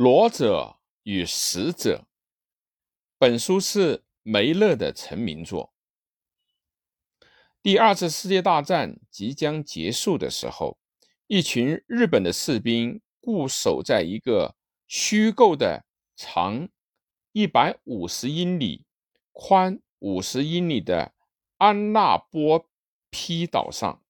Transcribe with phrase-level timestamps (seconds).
[0.00, 2.06] 罗者与死者。
[3.18, 5.74] 本书是梅勒的成名作。
[7.60, 10.78] 第二次世界大战即将结束的时候，
[11.26, 14.54] 一群日本的士兵固守在一个
[14.86, 15.84] 虚构的
[16.14, 16.68] 长
[17.32, 18.86] 一百五十英里、
[19.32, 21.12] 宽五十英里的
[21.56, 22.70] 安纳波
[23.10, 24.04] 披岛上。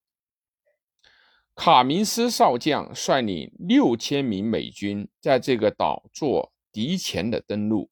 [1.61, 7.91] 卡明斯少将率领六千名美军在这个岛做敌前的登陆。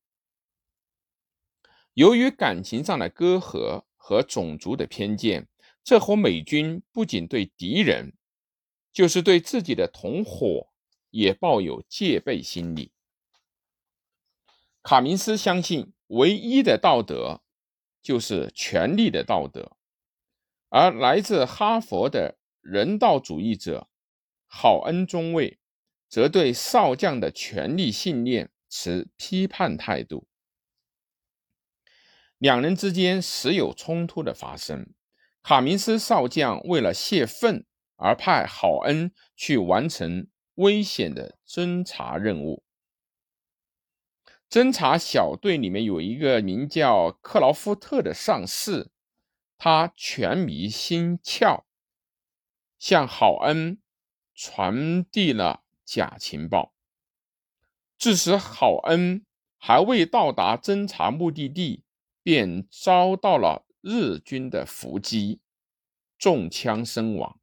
[1.92, 5.46] 由于感情上的隔阂和种族的偏见。
[5.84, 8.14] 这伙美军不仅对敌人，
[8.90, 10.68] 就是对自己的同伙
[11.10, 12.92] 也抱有戒备心理。
[14.82, 17.42] 卡明斯相信，唯一的道德
[18.02, 19.76] 就是权力的道德，
[20.70, 23.88] 而来自哈佛的人道主义者
[24.46, 25.58] 郝恩中尉
[26.08, 30.26] 则对少将的权力信念持批判态度。
[32.38, 34.94] 两人之间时有冲突的发生。
[35.40, 37.64] 卡明斯少将为了泄愤
[37.96, 42.62] 而派郝恩去完成危险的侦查任务。
[44.50, 48.90] 侦察小队里面有一个名叫克劳夫特的上士，
[49.56, 51.64] 他权迷心窍，
[52.78, 53.80] 向郝恩
[54.34, 56.74] 传递了假情报，
[57.96, 59.24] 致使郝恩
[59.56, 61.84] 还未到达侦察目的地，
[62.22, 63.64] 便遭到了。
[63.80, 65.40] 日军的伏击，
[66.18, 67.40] 中枪身亡。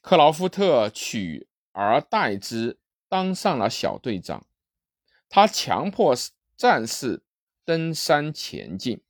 [0.00, 4.46] 克劳夫特取而代之，当上了小队长。
[5.28, 6.14] 他强迫
[6.56, 7.24] 战士
[7.64, 9.02] 登山前进，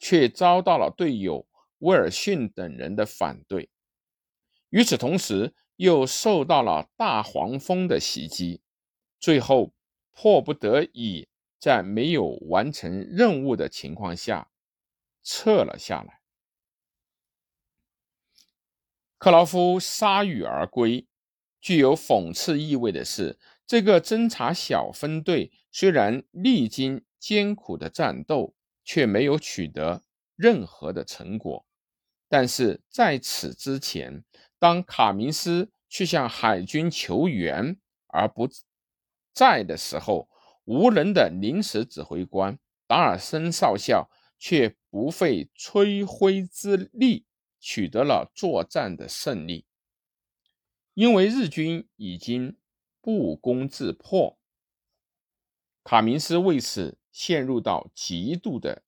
[0.00, 1.46] 却遭到了队友
[1.78, 3.70] 威尔逊等人的反对。
[4.70, 8.60] 与此同时，又受到了大黄蜂的袭击，
[9.18, 9.72] 最后
[10.12, 11.28] 迫不得已。
[11.58, 14.50] 在没有完成任务的情况下，
[15.24, 16.20] 撤了下来。
[19.18, 21.08] 克劳夫铩羽而归。
[21.60, 30.04] 具有讽刺意味的是，这个侦察小分队虽然历经艰苦的战斗，却没有取得
[30.36, 31.65] 任何的成果。
[32.28, 34.24] 但是在此之前，
[34.58, 37.78] 当卡明斯去向海军求援
[38.08, 38.48] 而不
[39.32, 40.28] 在的时候，
[40.64, 47.26] 无能的临时指挥官达尔森少校却不费吹灰之力
[47.60, 49.64] 取得了作战的胜利，
[50.94, 52.56] 因为日军已经
[53.00, 54.38] 不攻自破。
[55.84, 58.82] 卡明斯为此陷入到极度的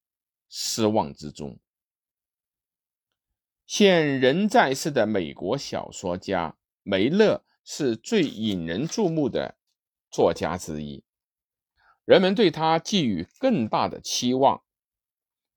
[0.49, 1.61] 失望之中。
[3.69, 9.59] 现仍在世的美国小说家梅勒是最引人注目的
[10.11, 11.05] 作家之一。
[12.07, 14.65] 人们对他寄予更大的期望。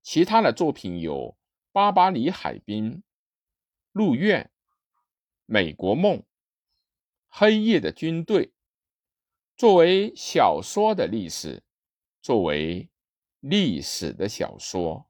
[0.02, 1.14] 其他的作品有
[1.72, 2.92] 《巴巴里海滨》
[3.92, 4.42] 《鹿苑》
[5.46, 6.18] 《美国梦》
[7.28, 8.48] 《黑夜的军队》。
[9.56, 11.62] 作为小说的历史，
[12.20, 12.90] 作为
[13.40, 15.08] 历史的小说。